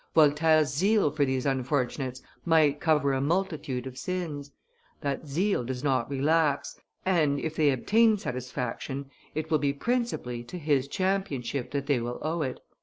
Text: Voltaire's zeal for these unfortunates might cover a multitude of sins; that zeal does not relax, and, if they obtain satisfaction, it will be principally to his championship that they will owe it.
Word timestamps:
Voltaire's 0.15 0.73
zeal 0.73 1.11
for 1.11 1.25
these 1.25 1.45
unfortunates 1.45 2.23
might 2.43 2.79
cover 2.79 3.13
a 3.13 3.21
multitude 3.21 3.85
of 3.85 3.99
sins; 3.99 4.49
that 5.01 5.27
zeal 5.27 5.63
does 5.63 5.83
not 5.83 6.09
relax, 6.09 6.75
and, 7.05 7.39
if 7.39 7.55
they 7.55 7.69
obtain 7.69 8.17
satisfaction, 8.17 9.11
it 9.35 9.51
will 9.51 9.59
be 9.59 9.73
principally 9.73 10.43
to 10.45 10.57
his 10.57 10.87
championship 10.87 11.69
that 11.69 11.85
they 11.85 11.99
will 11.99 12.17
owe 12.23 12.41
it. 12.41 12.61